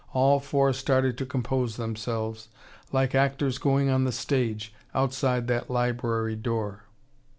All 0.13 0.39
four 0.39 0.73
started 0.73 1.15
to 1.19 1.27
compose 1.27 1.77
themselves, 1.77 2.47
like 2.91 3.13
actors 3.13 3.59
going 3.59 3.91
on 3.91 4.03
the 4.03 4.11
stage, 4.11 4.73
outside 4.95 5.45
that 5.45 5.69
library 5.69 6.35
door. 6.35 6.85